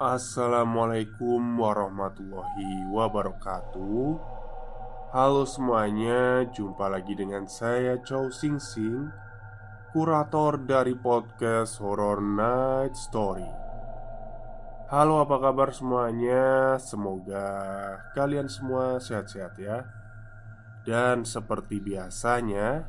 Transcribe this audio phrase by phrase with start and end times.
[0.00, 4.16] Assalamualaikum warahmatullahi wabarakatuh.
[5.12, 9.12] Halo semuanya, jumpa lagi dengan saya Chow Sing Sing
[9.92, 13.44] Kurator dari podcast Horror Night Story.
[14.88, 16.80] Halo apa kabar semuanya?
[16.80, 17.52] Semoga
[18.16, 19.84] kalian semua sehat-sehat ya.
[20.80, 22.88] Dan seperti biasanya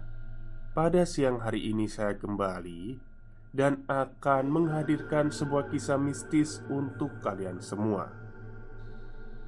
[0.72, 3.11] Pada siang hari ini saya kembali
[3.52, 8.12] dan akan menghadirkan sebuah kisah mistis untuk kalian semua.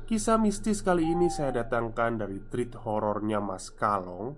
[0.03, 4.35] Kisah mistis kali ini saya datangkan dari treat horornya Mas Kalong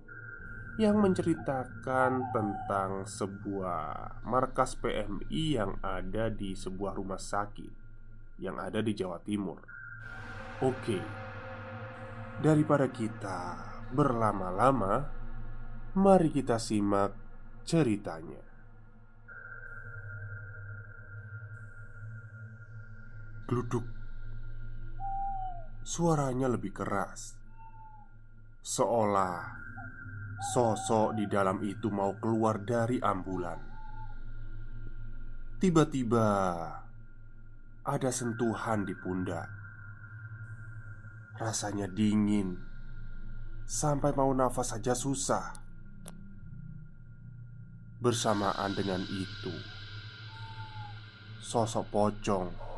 [0.78, 7.74] yang menceritakan tentang sebuah markas PMI yang ada di sebuah rumah sakit
[8.38, 9.58] yang ada di Jawa Timur.
[10.62, 11.02] Oke,
[12.44, 13.58] daripada kita
[13.90, 15.10] berlama-lama,
[15.98, 17.18] mari kita simak
[17.66, 18.45] ceritanya.
[23.46, 23.86] Gluduk
[25.86, 27.38] Suaranya lebih keras.
[28.66, 29.62] Seolah
[30.50, 33.62] Sosok di dalam itu mau keluar dari ambulan.
[35.62, 36.26] Tiba-tiba
[37.86, 39.46] Ada sentuhan di pundak.
[41.38, 42.58] Rasanya dingin.
[43.70, 45.54] Sampai mau nafas saja susah.
[48.02, 49.54] Bersamaan dengan itu
[51.46, 52.75] Sosok pocong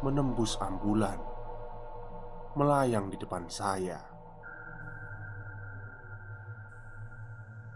[0.00, 1.20] menembus ambulan,
[2.56, 4.00] melayang di depan saya.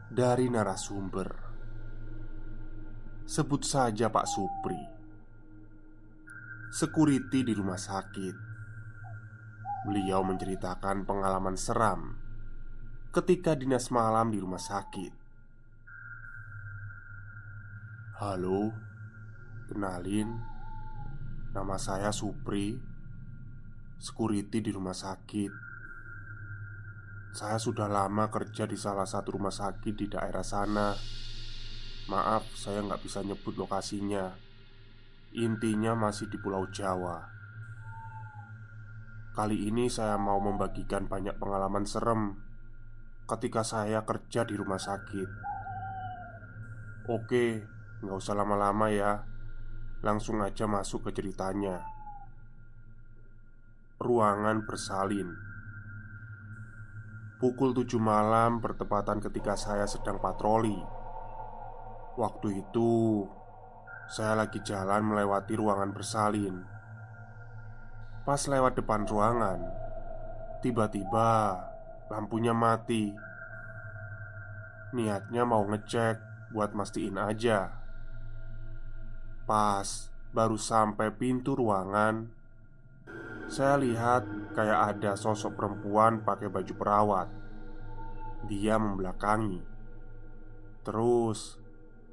[0.09, 1.29] Dari narasumber,
[3.29, 4.83] sebut saja Pak Supri,
[6.73, 8.37] security di rumah sakit.
[9.85, 12.17] Beliau menceritakan pengalaman seram
[13.13, 15.13] ketika dinas malam di rumah sakit.
[18.17, 18.73] Halo,
[19.69, 20.54] kenalin
[21.55, 22.75] Nama saya Supri.
[24.03, 25.53] Security di rumah sakit.
[27.31, 30.99] Saya sudah lama kerja di salah satu rumah sakit di daerah sana.
[32.11, 34.35] Maaf, saya nggak bisa nyebut lokasinya.
[35.39, 37.23] Intinya masih di Pulau Jawa.
[39.39, 42.35] Kali ini saya mau membagikan banyak pengalaman serem
[43.31, 45.31] Ketika saya kerja di rumah sakit.
[47.15, 47.63] Oke,
[48.03, 49.34] nggak usah lama-lama ya
[50.05, 51.81] Langsung aja masuk ke ceritanya.
[53.97, 55.33] Ruangan bersalin.
[57.41, 60.77] Pukul tujuh malam bertepatan ketika saya sedang patroli.
[62.21, 63.25] Waktu itu
[64.05, 66.61] Saya lagi jalan melewati ruangan bersalin.
[68.29, 69.65] Pas lewat depan ruangan
[70.61, 71.57] Tiba-tiba
[72.13, 73.17] Lampunya mati.
[74.93, 76.21] Niatnya mau ngecek
[76.53, 77.84] Buat mastiin aja
[79.45, 82.33] Pas baru sampai pintu ruangan,
[83.45, 84.25] saya lihat
[84.57, 87.29] kayak ada sosok perempuan pakai baju perawat.
[88.49, 89.61] Dia membelakangi.
[90.81, 91.61] Terus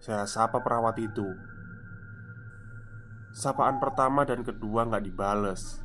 [0.04, 1.24] saya sapa perawat itu.
[3.31, 5.80] Sapaan pertama dan kedua nggak dibales.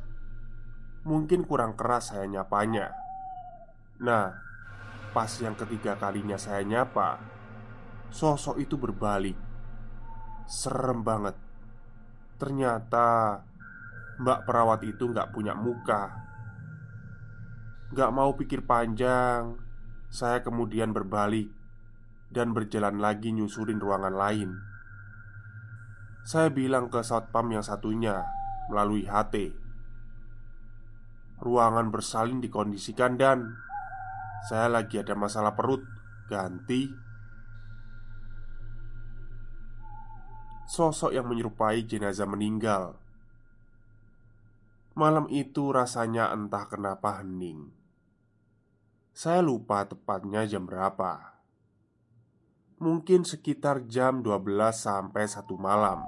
[1.07, 2.91] Mungkin kurang keras saya nyapanya.
[4.03, 4.35] Nah,
[5.15, 7.23] pas yang ketiga kalinya saya nyapa,
[8.11, 9.46] sosok itu berbalik
[10.47, 11.35] Serem banget.
[12.39, 13.35] Ternyata
[14.17, 16.15] Mbak perawat itu nggak punya muka.
[17.91, 19.59] Nggak mau pikir panjang.
[20.07, 21.51] Saya kemudian berbalik
[22.31, 24.55] Dan berjalan lagi nyusurin ruangan lain.
[26.23, 28.23] Saya bilang ke satpam yang satunya
[28.71, 29.51] Melalui HT
[31.43, 33.55] Ruangan bersalin dikondisikan dan
[34.47, 35.83] Saya lagi ada masalah perut
[36.27, 37.06] ganti.
[40.67, 42.99] Sosok yang menyerupai jenazah meninggal.
[44.99, 47.71] Malam itu rasanya entah kenapa hening.
[49.15, 51.39] Saya lupa tepatnya jam berapa.
[52.83, 54.43] Mungkin sekitar jam 12
[54.75, 56.03] sampai 1 malam.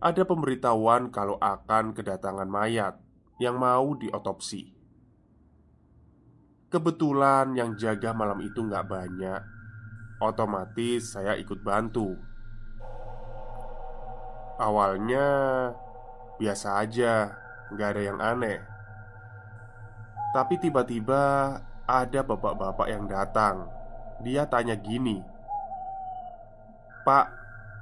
[0.00, 2.96] Ada pemberitahuan kalau akan kedatangan mayat
[3.36, 4.72] yang mau diotopsi.
[6.72, 9.42] Kebetulan yang jaga malam itu nggak banyak
[10.16, 12.16] Otomatis saya ikut bantu
[14.56, 15.28] Awalnya
[16.36, 17.32] Biasa aja,
[17.72, 18.60] nggak ada yang aneh.
[20.36, 21.56] Tapi tiba-tiba
[21.88, 23.64] ada bapak-bapak yang datang.
[24.20, 25.24] Dia tanya gini,
[27.08, 27.26] "Pak,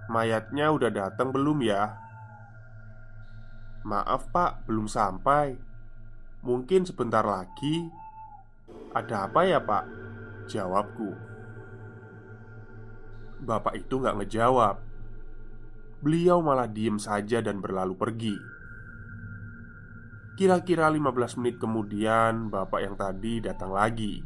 [0.07, 1.99] mayatnya udah datang belum ya?"
[3.83, 5.59] "Maaf, Pak, belum sampai.
[6.47, 7.91] Mungkin sebentar lagi."
[8.95, 9.85] "Ada apa ya, Pak?"
[10.47, 11.11] Jawabku.
[13.43, 14.84] Bapak itu nggak ngejawab
[16.05, 18.37] Beliau malah diem saja dan berlalu pergi.
[20.37, 24.21] Kira-kira 15 menit kemudian Bapak yang tadi datang lagi.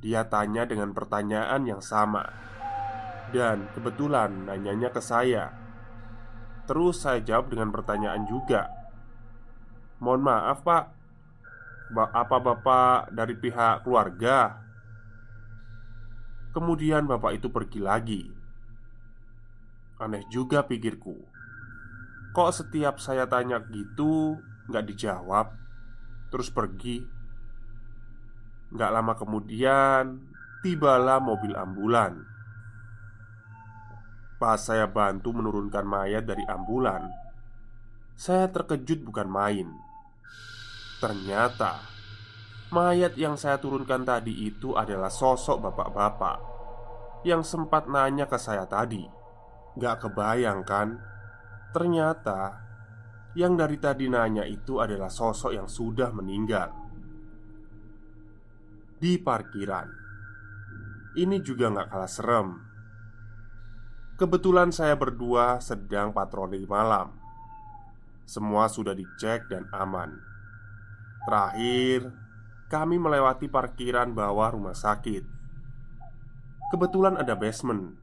[0.00, 2.24] Dia tanya dengan pertanyaan yang sama.
[3.28, 5.52] Dan kebetulan nanyanya ke saya.
[6.64, 8.72] Terus saya jawab dengan pertanyaan juga.
[10.00, 10.84] Mohon maaf pak.
[11.92, 14.64] Apa bapak dari pihak keluarga?
[16.56, 18.39] Kemudian bapak itu pergi lagi
[20.00, 21.12] Aneh juga pikirku.
[22.32, 24.40] Kok setiap saya tanya gitu
[24.72, 25.52] nggak dijawab?
[26.32, 27.04] Terus pergi.
[28.72, 30.24] Nggak lama kemudian
[30.64, 32.24] Tibalah mobil ambulan.
[34.40, 37.12] Pas saya bantu menurunkan mayat dari ambulan
[38.16, 39.68] Saya terkejut bukan main.
[40.96, 41.76] Ternyata
[42.72, 46.38] Mayat yang saya turunkan tadi itu adalah sosok bapak-bapak
[47.26, 49.19] Yang sempat nanya ke saya tadi
[49.78, 50.98] Gak kebayang kan?
[51.70, 52.66] Ternyata
[53.30, 56.74] Yang dari tadi nanya itu adalah sosok yang sudah meninggal.
[58.98, 59.86] Di parkiran.
[61.14, 62.48] Ini juga gak kalah serem.
[64.18, 67.14] Kebetulan saya berdua sedang patroli malam.
[68.26, 70.10] Semua sudah dicek dan aman.
[71.22, 72.10] Terakhir
[72.70, 75.26] Kami melewati parkiran bawah rumah sakit.
[76.70, 77.99] Kebetulan ada basement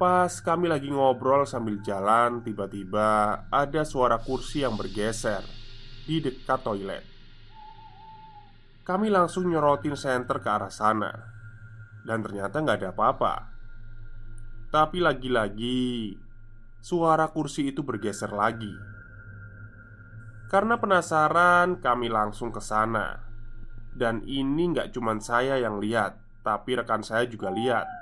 [0.00, 5.44] Pas kami lagi ngobrol sambil jalan, tiba-tiba ada suara kursi yang bergeser
[6.08, 7.04] di dekat toilet.
[8.80, 11.12] Kami langsung nyorotin senter ke arah sana,
[12.08, 13.34] dan ternyata nggak ada apa-apa.
[14.72, 16.16] Tapi lagi-lagi
[16.80, 18.72] suara kursi itu bergeser lagi.
[20.48, 23.20] Karena penasaran, kami langsung ke sana,
[23.92, 28.00] dan ini nggak cuma saya yang lihat, tapi rekan saya juga lihat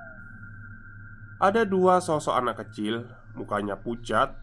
[1.38, 3.06] ada dua sosok anak kecil,
[3.38, 4.34] mukanya pucat,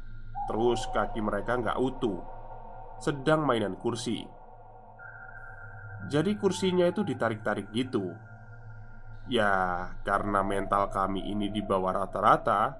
[0.48, 2.24] terus kaki mereka nggak utuh,
[3.04, 4.24] sedang mainan kursi.
[6.08, 8.16] Jadi kursinya itu ditarik-tarik gitu.
[9.28, 9.52] Ya,
[10.08, 12.80] karena mental kami ini di bawah rata-rata,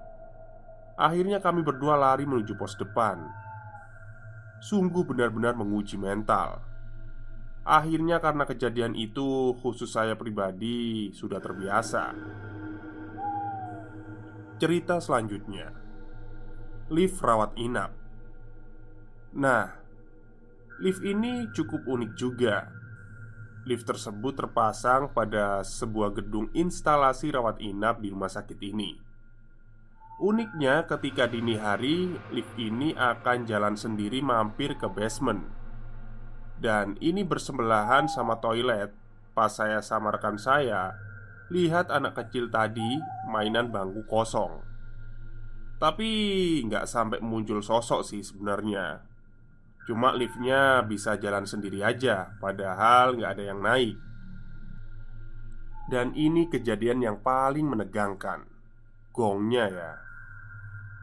[0.96, 3.20] akhirnya kami berdua lari menuju pos depan.
[4.64, 6.64] Sungguh benar-benar menguji mental.
[7.66, 12.14] Akhirnya karena kejadian itu khusus saya pribadi sudah terbiasa
[14.56, 15.72] Cerita selanjutnya.
[16.88, 17.92] Lift rawat inap.
[19.36, 19.86] Nah
[20.76, 22.68] Lift ini cukup unik juga.
[23.64, 28.92] Lift tersebut terpasang pada sebuah gedung instalasi rawat inap di rumah sakit ini.
[30.20, 35.48] Uniknya ketika dini hari lift ini akan jalan sendiri mampir ke basement.
[36.60, 38.92] Dan ini bersebelahan sama toilet.
[39.32, 40.92] Pas saya sama rekan saya
[41.46, 42.98] Lihat anak kecil tadi
[43.30, 44.66] mainan bangku kosong.
[45.78, 46.10] Tapi
[46.66, 49.06] nggak sampai muncul sosok sih sebenarnya.
[49.86, 53.94] Cuma liftnya bisa jalan sendiri aja Padahal nggak ada yang naik.
[55.86, 58.42] Dan ini kejadian yang paling menegangkan.
[59.14, 59.92] Gongnya ya.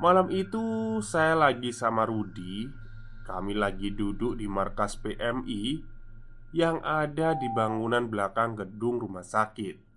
[0.04, 2.68] Malam itu saya lagi sama Rudi
[3.24, 5.80] Kami lagi duduk di markas PMI
[6.52, 9.93] Yang ada di bangunan belakang gedung rumah sakit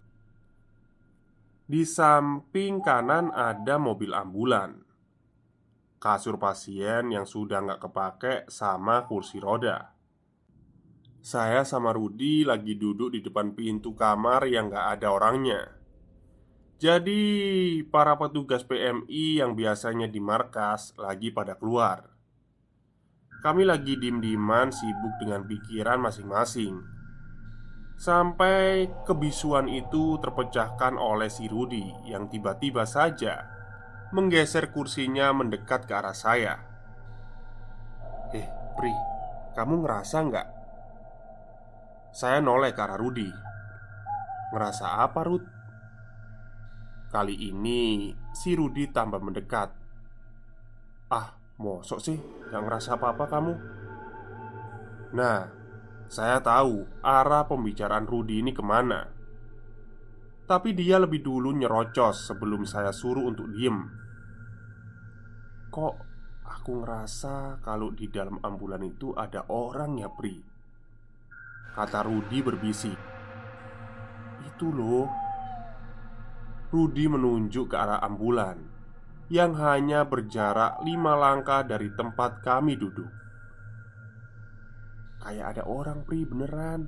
[1.67, 4.87] di samping kanan ada mobil ambulan.
[5.99, 9.91] Kasur pasien yang sudah nggak kepake sama kursi roda.
[11.27, 15.63] Saya sama Rudi lagi duduk di depan pintu kamar yang nggak ada orangnya.
[16.79, 22.15] Jadi para petugas PMI yang biasanya di markas lagi pada keluar.
[23.43, 26.96] Kami lagi dim-diman sibuk dengan pikiran masing-masing
[27.97, 33.49] Sampai kebisuan itu terpecahkan oleh si Rudi yang tiba-tiba saja
[34.13, 36.61] menggeser kursinya mendekat ke arah saya.
[38.37, 38.93] Eh, Pri,
[39.57, 40.49] kamu ngerasa nggak?
[42.13, 43.29] Saya noleh ke arah Rudi.
[44.53, 45.45] Ngerasa apa, Rud?
[47.09, 49.73] Kali ini si Rudi tambah mendekat.
[51.09, 52.19] Ah, mosok sih,
[52.53, 53.53] nggak ngerasa apa-apa kamu?
[55.17, 55.49] Nah,
[56.07, 59.11] saya tahu arah pembicaraan Rudi ini ke mana.
[60.47, 63.91] Tapi dia lebih dulu nyerocos sebelum saya suruh untuk diem.
[65.75, 65.95] Kok
[66.47, 70.39] aku ngerasa kalau di dalam ambulan itu ada orang ya Pri
[71.75, 72.99] Kata Rudi berbisik.
[74.47, 75.11] Itu loh.
[76.71, 78.59] Rudi menunjuk ke arah ambulan
[79.31, 83.26] Yang hanya berjarak lima langkah dari tempat kami duduk
[85.27, 86.87] Kayak ada orang pri beneran.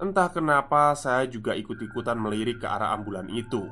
[0.00, 3.68] Entah kenapa saya juga ikut-ikutan melirik ke arah ambulan itu.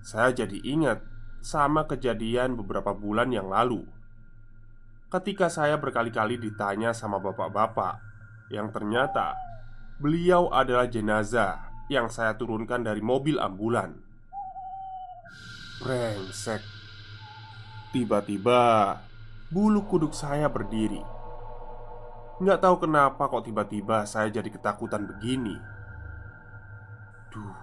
[0.00, 1.04] Saya jadi ingat
[1.44, 3.84] sama kejadian beberapa bulan yang lalu.
[5.12, 8.00] Ketika saya berkali-kali ditanya sama bapak-bapak
[8.48, 9.36] Yang ternyata
[10.00, 11.60] beliau adalah jenazah
[11.92, 13.94] yang saya turunkan dari mobil ambulan.
[15.78, 16.64] Brengsek.
[17.94, 18.98] Tiba-tiba
[19.50, 21.02] Bulu kuduk saya berdiri.
[22.38, 25.58] Nggak tahu kenapa kok tiba-tiba saya jadi ketakutan begini.
[27.34, 27.58] Duh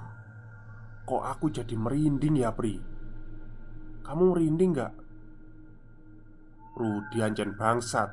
[1.08, 2.84] Kok aku jadi merinding ya Pri?
[4.04, 4.94] Kamu merinding nggak?
[6.76, 8.12] Rudi anjen bangsat.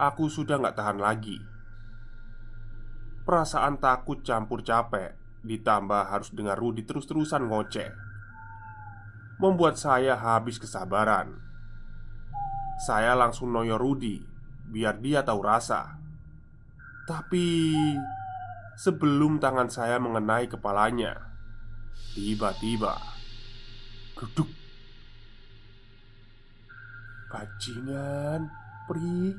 [0.00, 1.36] Aku sudah nggak tahan lagi.
[3.28, 5.12] Perasaan takut campur capek
[5.44, 7.92] Ditambah harus dengar Rudi terus-terusan ngoceh.
[9.36, 11.43] Membuat saya habis kesabaran
[12.82, 14.18] saya langsung noyo Rudi
[14.64, 15.94] Biar dia tahu rasa.
[17.04, 17.46] Tapi
[18.74, 21.30] Sebelum tangan saya mengenai kepalanya
[22.14, 22.98] Tiba-tiba
[24.18, 24.50] Geduk.
[27.30, 28.50] Bajingan
[28.90, 29.34] Pri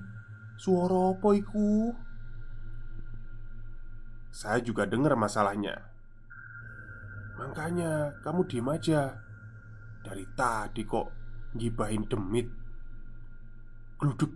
[0.56, 1.92] Suara apa iku?
[4.32, 5.76] Saya juga dengar masalahnya.
[7.36, 9.20] Makanya kamu diem aja.
[10.00, 11.12] Dari tadi kok
[11.56, 12.65] Gibahin demit
[13.96, 14.28] Gluduk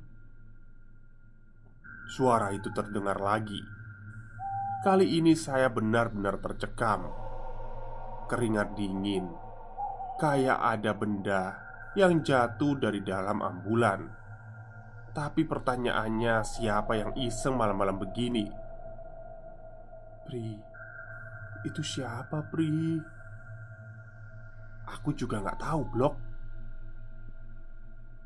[2.08, 3.60] Suara itu terdengar lagi.
[4.88, 7.12] Kali ini saya benar-benar tercekam.
[8.32, 9.28] Keringat dingin.
[10.16, 11.44] Kayak ada benda
[12.00, 14.08] yang jatuh dari dalam ambulan.
[15.12, 18.48] Tapi pertanyaannya siapa yang iseng malam-malam begini?
[20.24, 20.56] Pri
[21.68, 22.96] Itu siapa Pri?
[24.88, 26.29] Aku juga nggak tahu blok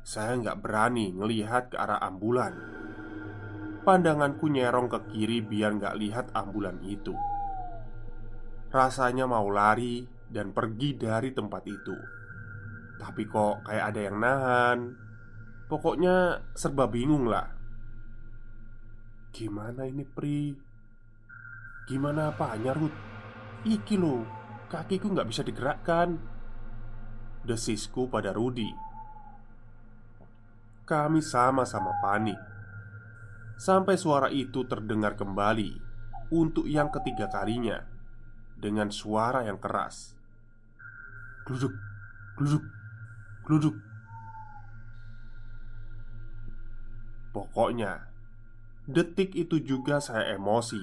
[0.04, 2.52] saya nggak berani ngelihat ke arah ambulan.
[3.88, 7.16] Pandanganku nyerong ke kiri biar nggak lihat ambulan itu.
[8.68, 11.96] Rasanya mau lari dan pergi dari tempat itu.
[13.00, 14.78] Tapi kok kayak ada yang nahan.
[15.72, 17.48] Pokoknya serba bingung lah.
[19.32, 20.52] Gimana ini Pri?
[21.88, 22.96] Gimana apanya Ruth?
[23.64, 24.20] Iki loh,
[24.68, 26.20] kakiku nggak bisa digerakkan.
[27.44, 28.83] Desisku pada Rudi
[30.84, 32.36] kami sama-sama panik.
[33.56, 35.78] Sampai suara itu terdengar kembali
[36.34, 37.86] Untuk yang ketiga kalinya
[38.58, 40.18] Dengan suara yang keras.
[41.46, 41.72] Gluduk,
[42.34, 42.64] gluduk,
[43.46, 43.76] gluduk.
[47.30, 48.10] Pokoknya
[48.84, 50.82] Detik itu juga saya emosi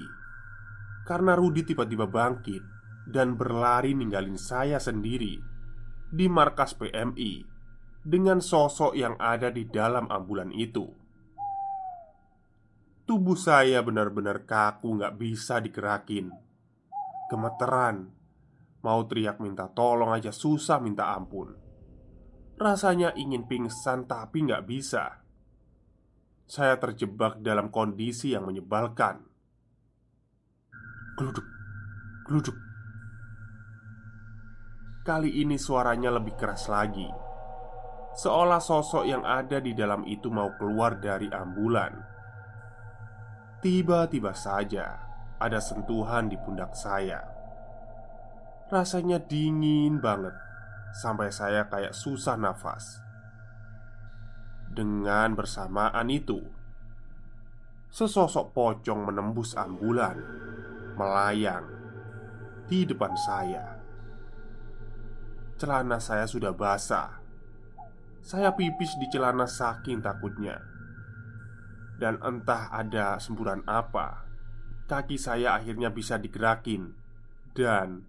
[1.06, 2.64] Karena Rudi tiba-tiba bangkit
[3.06, 5.38] Dan berlari ninggalin saya sendiri
[6.08, 7.51] Di markas PMI
[8.02, 10.90] dengan sosok yang ada di dalam ambulan itu.
[13.06, 16.32] Tubuh saya benar-benar kaku, nggak bisa digerakin.
[17.30, 18.10] Gemeteran,
[18.82, 21.54] mau teriak minta tolong aja susah minta ampun.
[22.58, 25.22] Rasanya ingin pingsan, tapi nggak bisa.
[26.46, 29.24] Saya terjebak dalam kondisi yang menyebalkan.
[31.18, 31.48] Gluduk,
[32.28, 32.58] gluduk.
[35.02, 37.31] Kali ini suaranya lebih keras lagi
[38.12, 41.96] Seolah sosok yang ada di dalam itu mau keluar dari ambulan.
[43.64, 45.00] Tiba-tiba saja
[45.40, 47.24] ada sentuhan di pundak saya.
[48.72, 50.32] Rasanya dingin banget
[50.92, 53.00] Sampai saya kayak susah nafas.
[54.72, 56.40] Dengan bersamaan itu
[57.92, 60.20] Sesosok pocong menembus ambulan
[60.96, 61.68] Melayang
[62.68, 63.80] Di depan saya.
[65.60, 67.21] Celana saya sudah basah
[68.22, 70.62] saya pipis di celana saking takutnya.
[71.98, 74.26] Dan entah ada semburan apa
[74.90, 76.92] Kaki saya akhirnya bisa digerakin.
[77.56, 78.04] Dan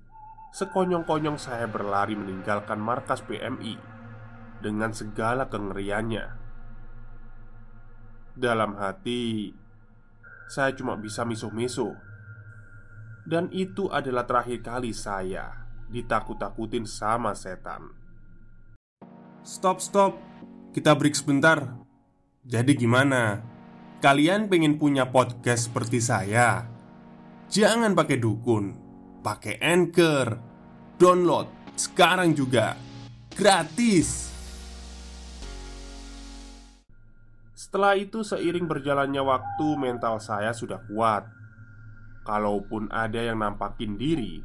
[0.52, 3.81] Sekonyong-konyong saya berlari meninggalkan markas PMI
[4.61, 6.26] Dengan segala kengeriannya.
[8.35, 9.54] Dalam hati
[10.50, 11.95] Saya cuma bisa misuh-misuh.
[13.23, 18.01] Dan itu adalah terakhir kali saya Ditakut-takutin sama setan
[19.42, 20.14] Stop, stop.
[20.70, 21.66] Kita break sebentar.
[22.46, 23.42] Jadi gimana?
[23.99, 26.62] Kalian pengen punya podcast seperti saya?
[27.50, 28.70] Jangan pakai dukun,
[29.18, 30.38] pakai Anchor.
[30.94, 32.78] Download sekarang juga.
[33.34, 34.30] Gratis.
[37.58, 41.25] Setelah itu seiring berjalannya waktu mental saya sudah kuat
[42.22, 44.44] Kalaupun ada yang nampakin diri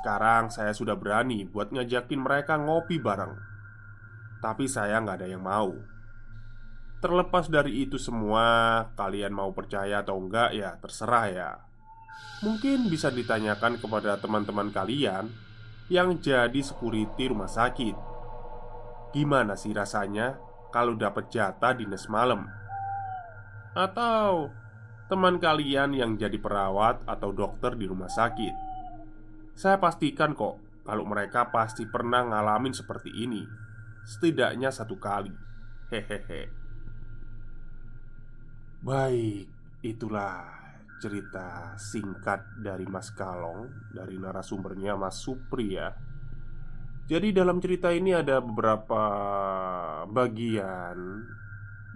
[0.00, 3.53] Sekarang saya sudah berani buat ngajakin mereka ngopi bareng
[4.44, 5.72] tapi saya nggak ada yang mau.
[7.00, 11.50] Terlepas dari itu semua Kalian mau percaya atau enggak ya terserah ya.
[12.44, 15.32] Mungkin bisa ditanyakan kepada teman-teman kalian
[15.88, 17.96] Yang jadi security rumah sakit.
[19.16, 20.36] Gimana sih rasanya
[20.68, 22.44] kalau dapat jatah dinas malam?
[23.72, 24.52] Atau
[25.08, 28.54] teman kalian yang jadi perawat atau dokter di rumah sakit?
[29.56, 33.64] Saya pastikan kok kalau mereka pasti pernah ngalamin seperti ini
[34.04, 35.32] Setidaknya satu kali.
[35.88, 36.52] Hehehe.
[38.84, 39.48] Baik,
[39.80, 40.44] itulah
[41.00, 45.88] cerita singkat dari Mas Kalong Dari narasumbernya Mas Supri ya.
[47.04, 49.02] Jadi dalam cerita ini ada beberapa
[50.08, 50.96] bagian.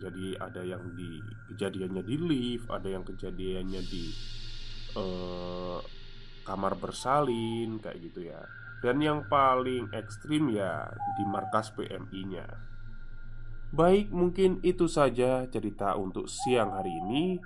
[0.00, 4.05] Jadi ada yang di kejadiannya di lift Ada yang kejadiannya di
[4.95, 5.83] uh,
[6.47, 8.38] kamar bersalin Kayak gitu ya
[8.85, 10.87] dan yang paling ekstrim ya
[11.19, 12.69] di markas PMI-nya
[13.69, 17.37] Baik, mungkin itu saja cerita untuk siang hari ini.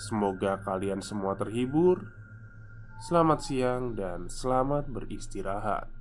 [0.00, 2.00] Semoga kalian semua terhibur.
[3.04, 5.92] Selamat siang dan selamat beristirahat